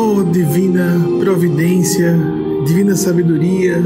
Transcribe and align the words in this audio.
Oh, 0.00 0.22
divina 0.22 0.96
providência, 1.18 2.16
divina 2.64 2.94
sabedoria, 2.94 3.78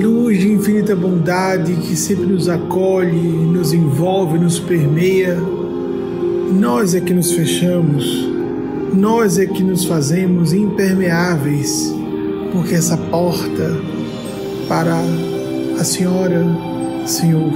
luz 0.00 0.38
de 0.38 0.52
infinita 0.52 0.94
bondade 0.94 1.74
que 1.74 1.96
sempre 1.96 2.24
nos 2.24 2.48
acolhe, 2.48 3.20
nos 3.20 3.72
envolve, 3.72 4.38
nos 4.38 4.60
permeia. 4.60 5.36
Nós 6.52 6.94
é 6.94 7.00
que 7.00 7.12
nos 7.12 7.32
fechamos, 7.32 8.28
nós 8.94 9.40
é 9.40 9.46
que 9.46 9.64
nos 9.64 9.84
fazemos 9.84 10.52
impermeáveis, 10.52 11.92
porque 12.52 12.76
essa 12.76 12.96
porta 12.96 13.76
para 14.68 15.02
a 15.80 15.82
Senhora, 15.82 16.46
Senhor, 17.06 17.52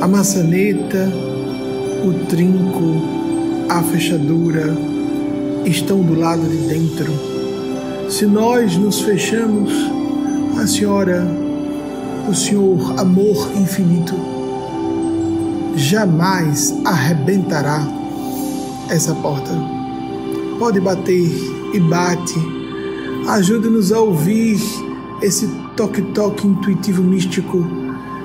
a 0.00 0.08
maçaneta, 0.08 1.12
o 2.06 2.24
trinco, 2.24 3.02
a 3.68 3.82
fechadura 3.82 4.87
estão 5.68 6.02
do 6.02 6.18
lado 6.18 6.42
de 6.42 6.56
dentro. 6.68 7.12
Se 8.10 8.26
nós 8.26 8.76
nos 8.76 9.00
fechamos, 9.00 9.72
a 10.58 10.66
Senhora, 10.66 11.24
o 12.28 12.34
Senhor, 12.34 12.98
amor 12.98 13.50
infinito, 13.54 14.14
jamais 15.76 16.74
arrebentará 16.84 17.86
essa 18.90 19.14
porta. 19.14 19.50
Pode 20.58 20.80
bater 20.80 21.30
e 21.72 21.80
bate. 21.80 22.34
Ajude-nos 23.28 23.92
a 23.92 24.00
ouvir 24.00 24.58
esse 25.22 25.46
toque-toque 25.76 26.46
intuitivo 26.46 27.02
místico 27.02 27.64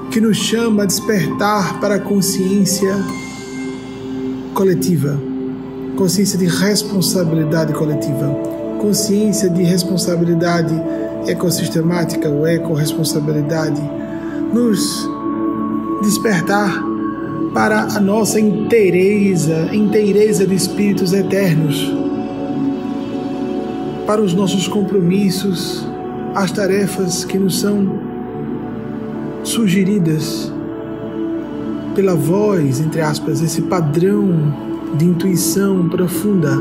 que 0.10 0.22
nos 0.22 0.38
chama 0.38 0.84
a 0.84 0.86
despertar 0.86 1.80
para 1.80 1.96
a 1.96 2.00
consciência 2.00 2.96
coletiva, 4.54 5.20
consciência 5.98 6.38
de 6.38 6.46
responsabilidade 6.46 7.74
coletiva, 7.74 8.28
consciência 8.80 9.50
de 9.50 9.64
responsabilidade 9.64 10.74
ecossistemática 11.28 12.30
ou 12.30 12.48
ecorresponsabilidade, 12.48 13.82
nos 14.54 15.10
despertar 16.02 16.84
para 17.54 17.84
a 17.84 18.00
nossa 18.00 18.40
inteireza, 18.40 19.70
inteireza 19.74 20.46
de 20.46 20.56
espíritos 20.56 21.14
eternos, 21.14 21.94
para 24.06 24.22
os 24.22 24.34
nossos 24.34 24.68
compromissos, 24.68 25.88
as 26.36 26.52
tarefas 26.52 27.24
que 27.24 27.38
nos 27.38 27.60
são 27.60 28.00
sugeridas 29.44 30.52
pela 31.96 32.16
voz, 32.16 32.80
entre 32.80 33.02
aspas, 33.02 33.42
esse 33.42 33.62
padrão 33.62 34.73
de 34.96 35.06
intuição 35.06 35.88
profunda 35.90 36.58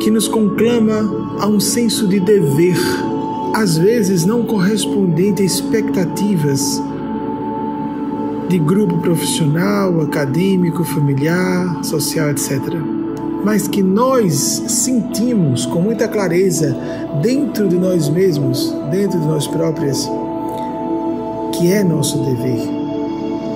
que 0.00 0.10
nos 0.10 0.28
conclama 0.28 1.38
a 1.40 1.46
um 1.46 1.58
senso 1.58 2.06
de 2.06 2.20
dever, 2.20 2.76
às 3.54 3.78
vezes 3.78 4.24
não 4.24 4.44
correspondente 4.44 5.42
a 5.42 5.44
expectativas 5.44 6.82
de 8.48 8.58
grupo 8.58 8.98
profissional, 8.98 10.00
acadêmico, 10.02 10.84
familiar, 10.84 11.82
social, 11.82 12.30
etc. 12.30 12.60
Mas 13.44 13.66
que 13.66 13.82
nós 13.82 14.34
sentimos 14.68 15.66
com 15.66 15.80
muita 15.80 16.06
clareza 16.06 16.76
dentro 17.22 17.68
de 17.68 17.76
nós 17.76 18.08
mesmos, 18.08 18.74
dentro 18.90 19.18
de 19.18 19.26
nós 19.26 19.46
próprios, 19.46 20.06
que 21.52 21.72
é 21.72 21.82
nosso 21.82 22.18
dever, 22.24 22.60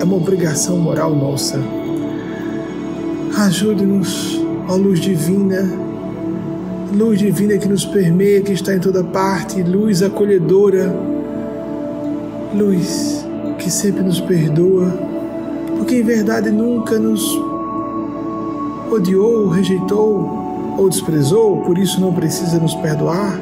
é 0.00 0.04
uma 0.04 0.16
obrigação 0.16 0.78
moral 0.78 1.14
nossa. 1.14 1.77
Ajude-nos, 3.36 4.40
ó 4.68 4.74
luz 4.74 5.00
divina, 5.00 5.70
luz 6.92 7.18
divina 7.18 7.56
que 7.58 7.68
nos 7.68 7.84
permeia, 7.84 8.40
que 8.40 8.52
está 8.52 8.74
em 8.74 8.80
toda 8.80 9.04
parte, 9.04 9.62
luz 9.62 10.02
acolhedora, 10.02 10.94
luz 12.54 13.24
que 13.58 13.70
sempre 13.70 14.02
nos 14.02 14.20
perdoa, 14.20 14.92
porque 15.76 15.96
em 15.96 16.02
verdade 16.02 16.50
nunca 16.50 16.98
nos 16.98 17.22
odiou, 18.90 19.48
rejeitou 19.48 20.74
ou 20.78 20.88
desprezou, 20.88 21.58
por 21.58 21.76
isso 21.78 22.00
não 22.00 22.12
precisa 22.12 22.58
nos 22.58 22.74
perdoar, 22.76 23.38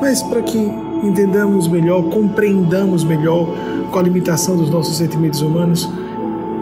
mas 0.00 0.22
para 0.22 0.42
que 0.42 0.58
entendamos 1.02 1.66
melhor, 1.66 2.04
compreendamos 2.10 3.04
melhor 3.04 3.48
com 3.90 3.98
a 3.98 4.02
limitação 4.02 4.56
dos 4.56 4.70
nossos 4.70 4.96
sentimentos 4.96 5.40
humanos, 5.40 5.88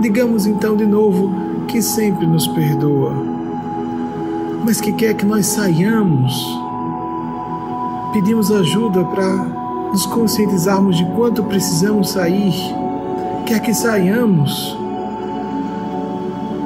digamos 0.00 0.46
então 0.46 0.76
de 0.76 0.86
novo 0.86 1.48
que 1.68 1.82
sempre 1.82 2.26
nos 2.26 2.46
perdoa, 2.48 3.12
mas 4.64 4.80
que 4.80 4.90
quer 4.92 5.14
que 5.14 5.26
nós 5.26 5.46
saiamos. 5.46 6.34
Pedimos 8.12 8.50
ajuda 8.50 9.04
para 9.04 9.28
nos 9.92 10.06
conscientizarmos 10.06 10.96
de 10.96 11.04
quanto 11.14 11.44
precisamos 11.44 12.10
sair, 12.10 12.54
quer 13.46 13.60
que 13.60 13.74
saiamos 13.74 14.76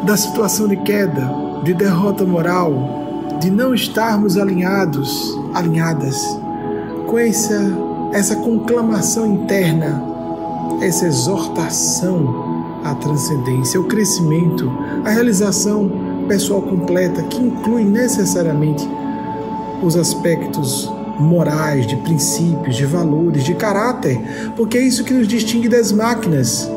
da 0.04 0.16
situação 0.16 0.68
de 0.68 0.76
queda, 0.76 1.30
de 1.64 1.74
derrota 1.74 2.24
moral, 2.24 2.72
de 3.40 3.50
não 3.50 3.74
estarmos 3.74 4.38
alinhados, 4.38 5.36
alinhadas 5.52 6.16
com 7.08 7.19
essa, 7.19 7.60
essa 8.12 8.36
conclamação 8.36 9.26
interna, 9.26 10.02
essa 10.80 11.06
exortação 11.06 12.51
à 12.84 12.94
transcendência, 12.94 13.78
ao 13.78 13.84
crescimento, 13.84 14.70
à 15.04 15.10
realização 15.10 15.91
pessoal 16.28 16.62
completa, 16.62 17.22
que 17.22 17.41
inclui 17.41 17.84
necessariamente 17.84 18.88
os 19.82 19.97
aspectos 19.97 20.91
morais, 21.19 21.87
de 21.87 21.97
princípios, 21.97 22.76
de 22.76 22.87
valores, 22.87 23.44
de 23.44 23.54
caráter, 23.54 24.53
porque 24.56 24.78
é 24.78 24.82
isso 24.82 25.04
que 25.04 25.12
nos 25.12 25.28
distingue 25.28 25.69
das 25.69 25.93
máquinas. 25.93 26.70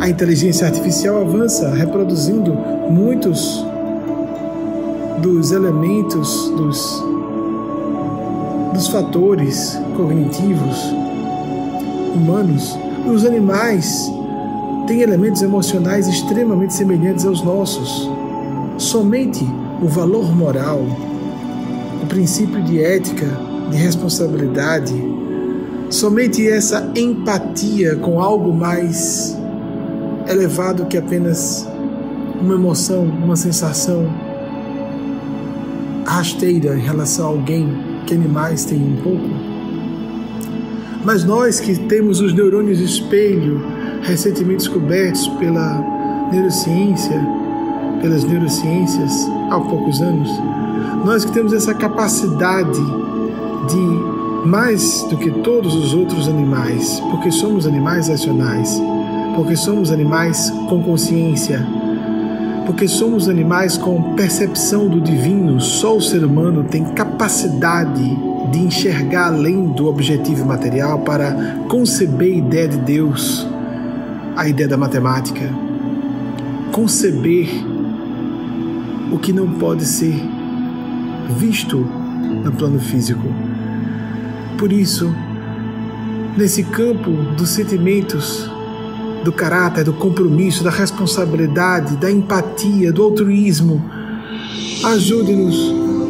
A 0.00 0.08
inteligência 0.08 0.66
artificial 0.66 1.20
avança 1.20 1.70
reproduzindo 1.70 2.52
muitos 2.90 3.64
dos 5.22 5.52
elementos, 5.52 6.50
dos, 6.56 7.02
dos 8.74 8.88
fatores 8.88 9.78
cognitivos 9.96 10.76
humanos. 12.14 12.76
Os 13.06 13.24
animais 13.24 14.10
têm 14.86 15.00
elementos 15.00 15.42
emocionais 15.42 16.06
extremamente 16.06 16.74
semelhantes 16.74 17.24
aos 17.26 17.42
nossos. 17.42 18.08
Somente 18.78 19.44
o 19.82 19.86
valor 19.86 20.34
moral, 20.34 20.80
o 22.02 22.06
princípio 22.06 22.62
de 22.62 22.82
ética, 22.82 23.26
de 23.70 23.76
responsabilidade, 23.76 24.94
somente 25.90 26.46
essa 26.48 26.92
empatia 26.94 27.96
com 27.96 28.20
algo 28.20 28.52
mais 28.52 29.36
elevado 30.28 30.86
que 30.86 30.96
apenas 30.96 31.66
uma 32.40 32.54
emoção, 32.54 33.04
uma 33.04 33.36
sensação 33.36 34.06
rasteira 36.04 36.76
em 36.76 36.80
relação 36.80 37.26
a 37.26 37.28
alguém 37.28 37.68
que 38.06 38.14
animais 38.14 38.64
têm 38.64 38.78
um 38.78 38.96
pouco. 39.02 39.28
Mas 41.04 41.24
nós 41.24 41.60
que 41.60 41.74
temos 41.78 42.20
os 42.20 42.32
neurônios 42.32 42.80
espelho 42.80 43.73
recentemente 44.04 44.58
descobertos 44.58 45.26
pela 45.38 46.28
neurociência, 46.32 47.20
pelas 48.00 48.24
neurociências 48.24 49.26
há 49.50 49.60
poucos 49.60 50.00
anos, 50.00 50.30
nós 51.04 51.24
que 51.24 51.32
temos 51.32 51.52
essa 51.52 51.74
capacidade 51.74 52.80
de 53.68 54.46
mais 54.46 55.02
do 55.08 55.16
que 55.16 55.30
todos 55.30 55.74
os 55.74 55.94
outros 55.94 56.28
animais, 56.28 57.00
porque 57.10 57.30
somos 57.30 57.66
animais 57.66 58.08
racionais, 58.08 58.80
porque 59.34 59.56
somos 59.56 59.90
animais 59.90 60.50
com 60.68 60.82
consciência, 60.82 61.66
porque 62.66 62.86
somos 62.86 63.28
animais 63.28 63.76
com 63.76 64.14
percepção 64.14 64.88
do 64.88 65.00
divino, 65.00 65.60
só 65.60 65.96
o 65.96 66.00
ser 66.00 66.24
humano 66.24 66.64
tem 66.64 66.84
capacidade 66.84 68.34
de 68.50 68.58
enxergar 68.58 69.26
além 69.26 69.66
do 69.68 69.86
objetivo 69.88 70.44
material 70.44 71.00
para 71.00 71.58
conceber 71.68 72.34
a 72.34 72.36
ideia 72.36 72.68
de 72.68 72.78
Deus, 72.78 73.46
a 74.36 74.48
ideia 74.48 74.68
da 74.68 74.76
matemática, 74.76 75.50
conceber 76.72 77.48
o 79.12 79.18
que 79.18 79.32
não 79.32 79.48
pode 79.52 79.84
ser 79.84 80.14
visto 81.38 81.78
no 82.44 82.52
plano 82.52 82.80
físico. 82.80 83.26
Por 84.58 84.72
isso, 84.72 85.14
nesse 86.36 86.64
campo 86.64 87.10
dos 87.36 87.50
sentimentos, 87.50 88.50
do 89.24 89.32
caráter, 89.32 89.84
do 89.84 89.94
compromisso, 89.94 90.62
da 90.62 90.70
responsabilidade, 90.70 91.96
da 91.96 92.10
empatia, 92.10 92.92
do 92.92 93.02
altruísmo. 93.02 93.82
Ajude-nos, 94.84 95.56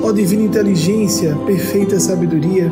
ó 0.02 0.10
divina 0.10 0.42
inteligência, 0.42 1.36
perfeita 1.46 2.00
sabedoria, 2.00 2.68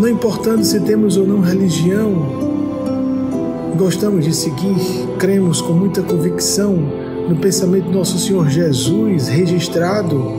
não 0.00 0.08
importando 0.08 0.64
se 0.64 0.80
temos 0.80 1.16
ou 1.16 1.24
não 1.24 1.40
religião, 1.40 2.43
gostamos 3.76 4.24
de 4.24 4.34
seguir, 4.34 4.76
cremos 5.18 5.60
com 5.60 5.72
muita 5.72 6.00
convicção 6.02 6.76
no 7.28 7.36
pensamento 7.36 7.86
do 7.86 7.92
nosso 7.92 8.18
Senhor 8.18 8.48
Jesus 8.48 9.28
registrado 9.28 10.32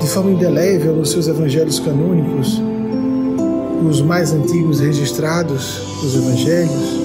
de 0.00 0.06
forma 0.08 0.32
indelével 0.32 0.94
nos 0.94 1.10
seus 1.10 1.26
evangelhos 1.26 1.80
canônicos, 1.80 2.60
os 3.88 4.02
mais 4.02 4.32
antigos 4.32 4.80
registrados 4.80 5.80
dos 6.02 6.14
evangelhos, 6.16 7.00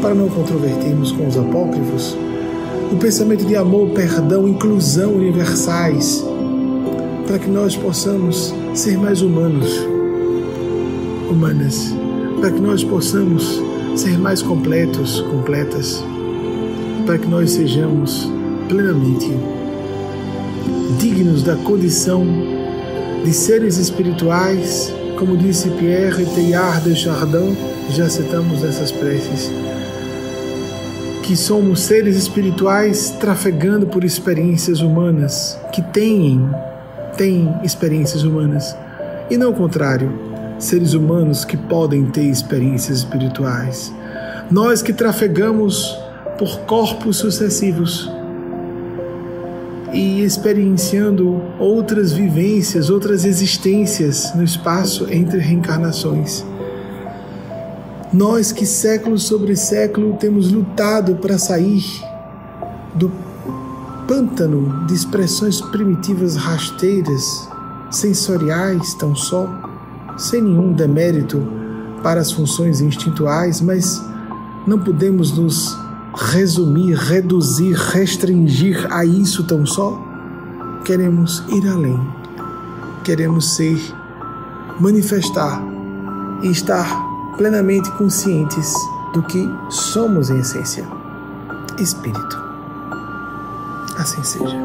para 0.00 0.14
não 0.14 0.28
controvertermos 0.28 1.12
com 1.12 1.26
os 1.26 1.36
apócrifos, 1.36 2.16
o 2.90 2.96
pensamento 2.96 3.44
de 3.44 3.56
amor, 3.56 3.90
perdão, 3.90 4.48
inclusão 4.48 5.12
universais, 5.12 6.24
para 7.26 7.38
que 7.38 7.50
nós 7.50 7.76
possamos 7.76 8.54
ser 8.74 8.96
mais 8.96 9.20
humanos, 9.20 9.78
humanas, 11.30 11.94
para 12.40 12.50
que 12.50 12.60
nós 12.60 12.82
possamos 12.82 13.60
ser 13.96 14.18
mais 14.18 14.42
completos, 14.42 15.20
completas, 15.22 16.02
para 17.06 17.18
que 17.18 17.26
nós 17.26 17.50
sejamos 17.50 18.30
plenamente 18.68 19.30
dignos 20.98 21.42
da 21.42 21.56
condição 21.56 22.24
de 23.24 23.32
seres 23.32 23.76
espirituais, 23.76 24.92
como 25.18 25.36
disse 25.36 25.70
Pierre 25.70 26.24
Teilhard 26.24 26.88
de 26.88 26.94
Chardin, 26.94 27.56
já 27.90 28.08
citamos 28.08 28.62
nessas 28.62 28.90
preces, 28.92 29.50
que 31.22 31.36
somos 31.36 31.80
seres 31.80 32.16
espirituais 32.16 33.10
trafegando 33.20 33.86
por 33.86 34.04
experiências 34.04 34.80
humanas, 34.80 35.58
que 35.72 35.82
têm, 35.82 36.48
têm 37.16 37.52
experiências 37.62 38.22
humanas, 38.22 38.74
e 39.30 39.36
não 39.36 39.50
o 39.50 39.54
contrário, 39.54 40.29
seres 40.60 40.94
humanos 40.94 41.44
que 41.44 41.56
podem 41.56 42.06
ter 42.06 42.24
experiências 42.24 42.98
espirituais. 42.98 43.92
Nós 44.50 44.82
que 44.82 44.92
trafegamos 44.92 45.98
por 46.38 46.60
corpos 46.60 47.16
sucessivos, 47.16 48.10
e 49.92 50.22
experienciando 50.22 51.42
outras 51.58 52.12
vivências, 52.12 52.90
outras 52.90 53.24
existências 53.24 54.32
no 54.34 54.44
espaço 54.44 55.06
entre 55.10 55.38
reencarnações. 55.38 56.44
Nós 58.12 58.52
que 58.52 58.66
século 58.66 59.18
sobre 59.18 59.56
século 59.56 60.16
temos 60.18 60.50
lutado 60.50 61.16
para 61.16 61.38
sair 61.38 61.84
do 62.94 63.10
pântano 64.06 64.86
de 64.86 64.94
expressões 64.94 65.60
primitivas 65.60 66.34
rasteiras, 66.36 67.48
sensoriais 67.90 68.94
tão 68.94 69.14
só, 69.14 69.48
sem 70.20 70.42
nenhum 70.42 70.72
demérito 70.72 71.42
para 72.02 72.20
as 72.20 72.30
funções 72.30 72.80
instintuais, 72.80 73.60
mas 73.60 74.04
não 74.66 74.78
podemos 74.78 75.36
nos 75.36 75.76
resumir, 76.14 76.94
reduzir, 76.94 77.74
restringir 77.74 78.86
a 78.92 79.04
isso 79.04 79.44
tão 79.44 79.64
só? 79.64 79.98
Queremos 80.84 81.42
ir 81.48 81.68
além. 81.68 81.98
Queremos 83.04 83.56
ser, 83.56 83.78
manifestar 84.78 85.62
e 86.42 86.48
estar 86.48 86.86
plenamente 87.36 87.90
conscientes 87.92 88.74
do 89.14 89.22
que 89.22 89.48
somos 89.70 90.30
em 90.30 90.38
essência. 90.38 90.86
Espírito. 91.78 92.38
Assim 93.96 94.22
seja. 94.22 94.56